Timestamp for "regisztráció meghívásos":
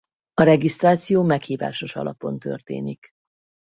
0.43-1.95